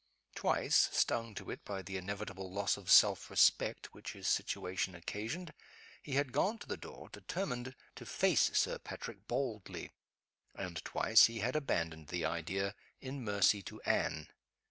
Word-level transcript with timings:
Twice 0.33 0.89
stung 0.91 1.35
to 1.35 1.51
it 1.51 1.63
by 1.63 1.83
the 1.83 1.95
inevitable 1.95 2.51
loss 2.51 2.75
of 2.75 2.89
self 2.89 3.29
respect 3.29 3.93
which 3.93 4.13
his 4.13 4.27
situation 4.27 4.95
occasioned 4.95 5.53
he 6.01 6.13
had 6.13 6.31
gone 6.31 6.57
to 6.57 6.65
the 6.65 6.75
door, 6.75 7.07
determined 7.09 7.75
to 7.97 8.07
face 8.07 8.49
Sir 8.57 8.79
Patrick 8.79 9.27
boldly; 9.27 9.91
and 10.55 10.83
twice 10.83 11.25
he 11.25 11.37
had 11.41 11.55
abandoned 11.55 12.07
the 12.07 12.25
idea, 12.25 12.73
in 12.99 13.23
mercy 13.23 13.61
to 13.61 13.79
Anne. 13.81 14.29